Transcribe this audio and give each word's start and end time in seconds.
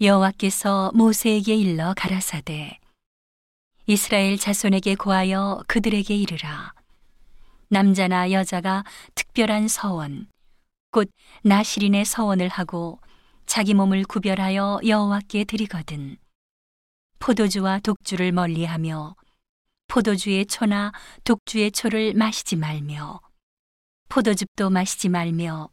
여호와께서 0.00 0.92
모세에게 0.94 1.56
일러 1.56 1.92
가라사대 1.92 2.78
이스라엘 3.86 4.38
자손에게 4.38 4.94
고하여 4.94 5.64
그들에게 5.66 6.14
이르라. 6.14 6.72
남자나 7.68 8.30
여자가 8.30 8.84
특별한 9.16 9.66
서원 9.66 10.28
곧 10.92 11.10
나시린의 11.42 12.04
서원을 12.04 12.46
하고 12.46 13.00
자기 13.44 13.74
몸을 13.74 14.04
구별하여 14.04 14.78
여호와께 14.86 15.42
드리거든. 15.42 16.16
포도주와 17.18 17.80
독주를 17.80 18.30
멀리하며 18.30 19.16
포도주의 19.88 20.46
초나 20.46 20.92
독주의 21.24 21.72
초를 21.72 22.14
마시지 22.14 22.54
말며 22.54 23.20
포도즙도 24.10 24.70
마시지 24.70 25.08
말며 25.08 25.70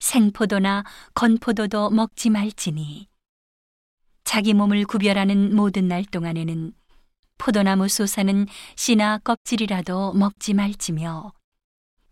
생포도나 0.00 0.82
건포도도 1.14 1.90
먹지 1.90 2.28
말지니 2.28 3.11
자기 4.32 4.54
몸을 4.54 4.86
구별하는 4.86 5.54
모든 5.54 5.88
날 5.88 6.06
동안에는 6.06 6.72
포도나무 7.36 7.86
솟아는 7.86 8.46
씨나 8.76 9.18
껍질이라도 9.18 10.14
먹지 10.14 10.54
말지며 10.54 11.34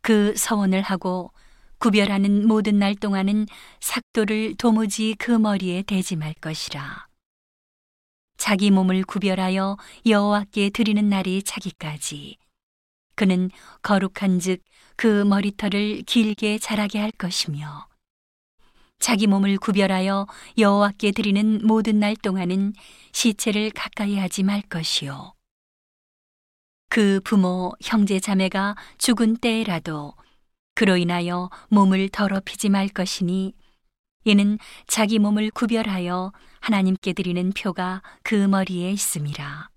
그 0.02 0.34
서원을 0.37 0.83
하고 0.83 1.33
구별하는 1.78 2.47
모든 2.47 2.78
날 2.78 2.95
동안은 2.95 3.47
삭도를 3.80 4.56
도무지 4.59 5.16
그 5.19 5.30
머리에 5.30 5.80
대지 5.80 6.14
말 6.14 6.34
것이라. 6.34 7.06
자기 8.37 8.70
몸을 8.70 9.02
구별하여 9.05 9.78
여호와께 10.05 10.69
드리는 10.75 11.09
날이 11.09 11.42
차기까지 11.42 12.37
그는 13.14 13.50
거룩한즉 13.80 14.62
그 14.97 15.25
머리털을 15.25 16.02
길게 16.02 16.59
자라게 16.59 16.98
할 16.98 17.12
것이며 17.12 17.89
자기 19.00 19.27
몸을 19.27 19.56
구별하여 19.56 20.27
여호와께 20.59 21.12
드리는 21.12 21.66
모든 21.66 21.98
날 21.98 22.14
동안은 22.14 22.74
시체를 23.12 23.70
가까이 23.70 24.19
하지 24.19 24.42
말 24.42 24.61
것이요. 24.61 25.34
그 26.91 27.20
부모, 27.25 27.72
형제, 27.80 28.20
자매가 28.20 28.77
죽은 28.98 29.38
때라도 29.38 30.14
그로 30.75 30.97
인하여 30.97 31.48
몸을 31.70 32.10
더럽히지 32.10 32.69
말 32.69 32.88
것이니 32.88 33.55
이는 34.25 34.58
자기 34.86 35.19
몸을 35.19 35.50
구별하여 35.50 36.32
하나님께 36.60 37.14
드리는 37.14 37.53
표가 37.53 38.03
그 38.22 38.34
머리에 38.34 38.91
있음이라. 38.92 39.70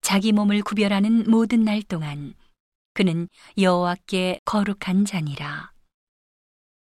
자기 0.00 0.32
몸을 0.32 0.62
구별하는 0.62 1.30
모든 1.30 1.62
날 1.62 1.80
동안 1.82 2.34
그는 2.92 3.28
여호와께 3.56 4.40
거룩한 4.44 5.04
자니라. 5.04 5.73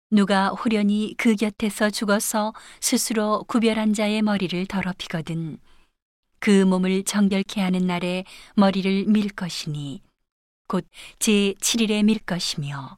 누가 0.09 0.49
호련히 0.49 1.15
그 1.17 1.35
곁에서 1.35 1.89
죽어서 1.89 2.53
스스로 2.79 3.43
구별한 3.47 3.93
자의 3.93 4.21
머리를 4.21 4.65
더럽히거든. 4.67 5.57
그 6.39 6.63
몸을 6.63 7.03
정결케 7.03 7.59
하는 7.59 7.87
날에 7.87 8.23
머리를 8.55 9.05
밀 9.07 9.29
것이니 9.29 10.01
곧 10.67 10.87
제7일에 11.19 12.05
밀 12.05 12.19
것이며 12.19 12.97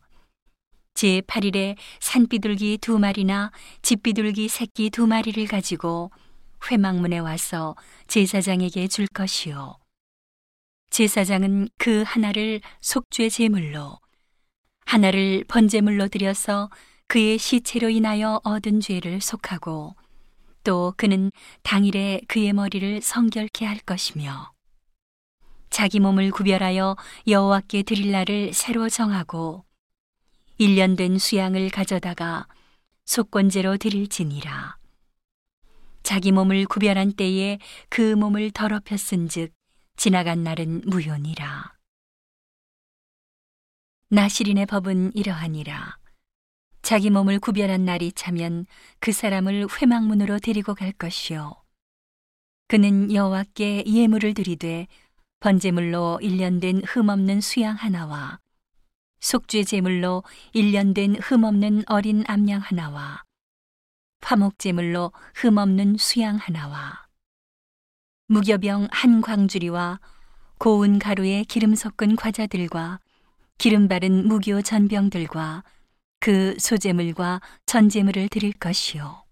제8일에 0.93 1.77
산비둘기 1.99 2.79
두 2.79 2.99
마리나 2.99 3.51
집비둘기 3.81 4.47
새끼 4.49 4.89
두 4.89 5.07
마리를 5.07 5.43
가지고 5.47 6.11
회막문에 6.69 7.19
와서 7.19 7.75
제사장에게 8.07 8.87
줄 8.87 9.07
것이요. 9.07 9.77
제사장은 10.89 11.69
그 11.77 12.03
하나를 12.05 12.61
속죄 12.81 13.29
제물로 13.29 13.99
하나를 14.85 15.45
번제물로 15.47 16.07
드려서 16.07 16.69
그의 17.09 17.39
시체로 17.39 17.89
인하여 17.89 18.39
얻은 18.43 18.81
죄를 18.81 19.19
속하고 19.19 19.95
또 20.63 20.93
그는 20.95 21.31
당일에 21.63 22.21
그의 22.27 22.53
머리를 22.53 23.01
성결케 23.01 23.65
할 23.65 23.79
것이며 23.79 24.51
자기 25.71 25.99
몸을 25.99 26.29
구별하여 26.29 26.95
여호와께 27.27 27.81
드릴 27.81 28.11
날을 28.11 28.53
새로 28.53 28.89
정하고 28.89 29.65
1년 30.59 30.95
된 30.95 31.17
수양을 31.17 31.71
가져다가 31.71 32.47
속건제로 33.05 33.77
드릴지니라. 33.77 34.77
자기 36.03 36.31
몸을 36.31 36.67
구별한 36.67 37.13
때에 37.13 37.57
그 37.89 38.13
몸을 38.13 38.51
더럽혔은즉 38.51 39.51
지나간 39.97 40.43
날은 40.43 40.83
무효니라. 40.85 41.73
나시린의 44.09 44.67
법은 44.67 45.15
이러하니라 45.15 45.98
자기 46.81 47.09
몸을 47.09 47.39
구별한 47.39 47.85
날이 47.85 48.11
차면 48.11 48.65
그 48.99 49.11
사람을 49.11 49.67
회막문으로 49.81 50.39
데리고 50.39 50.75
갈 50.75 50.91
것이요. 50.91 51.55
그는 52.67 53.13
여호와께 53.13 53.83
예물을 53.85 54.33
드리되 54.33 54.87
번제물로 55.39 56.19
일년된 56.21 56.83
흠없는 56.85 57.41
수양 57.41 57.75
하나와 57.75 58.39
속죄 59.21 59.63
제물로 59.63 60.23
일년된 60.53 61.15
흠없는 61.15 61.83
어린 61.87 62.23
암양 62.27 62.61
하나와 62.61 63.23
화목 64.21 64.59
제물로 64.59 65.11
흠없는 65.35 65.97
수양 65.97 66.35
하나와 66.35 67.07
무교병 68.27 68.89
한 68.91 69.21
광주리와 69.21 69.99
고운 70.57 70.99
가루에 70.99 71.43
기름 71.45 71.73
섞은 71.73 72.15
과자들과 72.15 72.99
기름 73.57 73.87
바른 73.87 74.27
무교 74.27 74.61
전병들과 74.61 75.63
그 76.19 76.55
소재물과 76.59 77.41
전제물을 77.65 78.29
드릴 78.29 78.53
것이요. 78.53 79.23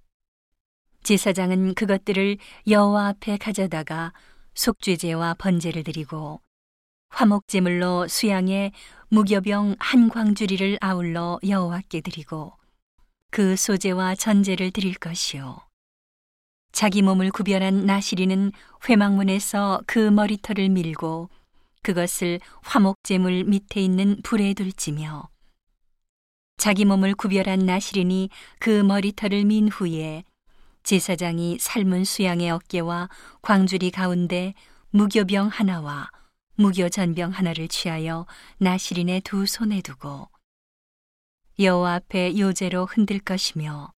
제사장은 1.03 1.73
그것들을 1.73 2.37
여호와 2.67 3.07
앞에 3.09 3.37
가져다가 3.37 4.13
속죄제와 4.55 5.35
번제를 5.35 5.83
드리고 5.83 6.41
화목제물로 7.09 8.07
수양에 8.07 8.71
무교병 9.09 9.75
한 9.79 10.09
광주리를 10.09 10.77
아울러 10.81 11.39
여호와께 11.47 12.01
드리고 12.01 12.53
그 13.31 13.55
소재와 13.55 14.15
전제를 14.15 14.71
드릴 14.71 14.95
것이요. 14.95 15.59
자기 16.71 17.01
몸을 17.01 17.31
구별한 17.31 17.85
나시리는 17.85 18.51
회막문에서 18.87 19.81
그 19.87 19.99
머리털을 19.99 20.69
밀고 20.69 21.29
그것을 21.81 22.39
화목제물 22.63 23.45
밑에 23.45 23.81
있는 23.81 24.21
불에 24.23 24.53
둘지며 24.53 25.29
자기 26.57 26.85
몸을 26.85 27.13
구별한 27.15 27.59
나시린이 27.59 28.29
그 28.59 28.69
머리털을 28.83 29.45
민 29.45 29.69
후에 29.69 30.23
제사장이 30.83 31.59
삶은 31.59 32.03
수양의 32.03 32.49
어깨와 32.49 33.09
광주리 33.41 33.91
가운데 33.91 34.53
무교병 34.89 35.47
하나와 35.47 36.09
무교전병 36.55 37.31
하나를 37.31 37.67
취하여 37.67 38.25
나시린의 38.57 39.21
두 39.21 39.45
손에 39.45 39.81
두고 39.81 40.27
여호와 41.59 41.95
앞에 41.95 42.37
요제로 42.37 42.85
흔들 42.85 43.19
것이며 43.19 43.91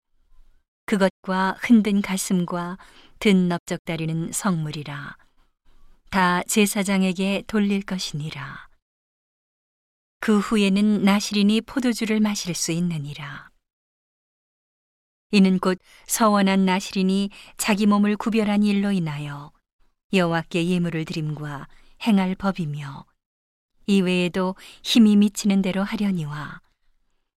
그것과 0.86 1.58
흔든 1.60 2.02
가슴과 2.02 2.78
든 3.20 3.48
넓적다리는 3.48 4.32
성물이라 4.32 5.18
다 6.10 6.42
제사장에게 6.44 7.44
돌릴 7.48 7.84
것이니라. 7.84 8.68
그 10.20 10.40
후에는 10.40 11.04
나시린이 11.04 11.62
포도주를 11.62 12.20
마실 12.20 12.56
수 12.56 12.72
있느니라. 12.72 13.50
이는 15.32 15.60
곧 15.60 15.78
서원한 16.06 16.66
나시린이 16.66 17.30
자기 17.58 17.86
몸을 17.86 18.16
구별한 18.16 18.64
일로 18.64 18.92
인하여 18.92 19.52
여호와께 20.14 20.68
예물을 20.68 21.06
드림과 21.06 21.68
행할 22.04 22.36
법이며 22.36 23.06
이외에도 23.88 24.56
힘이 24.84 25.18
미치는 25.18 25.62
대로 25.62 25.84
하려니와 25.84 26.62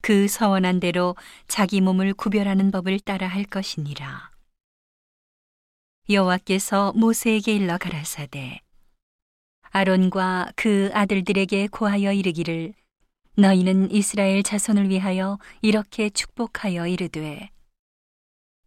그 0.01 0.29
서원한 0.29 0.81
대로 0.81 1.17
자기 1.49 1.81
몸을 1.81 2.15
구별하는 2.15 2.71
법을 2.71 3.01
따라 3.01 3.27
할 3.27 3.45
것이니라. 3.45 4.31
여호와께서 6.11 6.93
모세에게 6.95 7.55
일러 7.55 7.77
가라사대 7.77 8.63
아론과 9.71 10.53
그 10.57 10.91
아들들에게 10.95 11.69
고하여 11.69 12.13
이르기를 12.13 12.73
너희는 13.39 13.93
이스라엘 13.93 14.43
자손을 14.43 14.89
위하여 14.89 15.39
이렇게 15.63 16.11
축복하여 16.11 16.89
이르되 16.89 17.51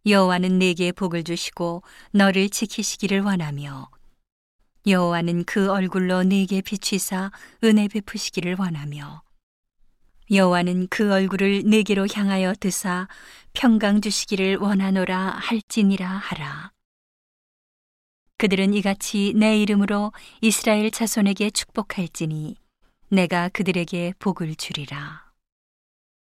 여호와는 0.06 0.58
내게 0.58 0.92
복을 0.92 1.24
주시고 1.24 1.82
너를 2.12 2.48
지키시기를 2.48 3.20
원하며 3.20 3.90
여호와는 4.86 5.44
그 5.44 5.70
얼굴로 5.70 6.22
내게 6.22 6.62
비추사 6.62 7.30
은혜 7.62 7.86
베푸시기를 7.86 8.56
원하며 8.58 9.22
여호와는 10.30 10.88
그 10.88 11.12
얼굴을 11.12 11.64
내게로 11.66 12.06
향하여 12.10 12.54
드사 12.58 13.08
평강 13.52 14.00
주시기를 14.00 14.56
원하노라 14.56 15.36
할지니라 15.38 16.08
하라. 16.08 16.72
그들은 18.38 18.72
이같이 18.72 19.34
내 19.36 19.58
이름으로 19.58 20.12
이스라엘 20.40 20.90
자손에게 20.90 21.50
축복할지니 21.50 22.61
내가 23.12 23.50
그들에게 23.50 24.14
복을 24.18 24.54
주리라. 24.54 25.31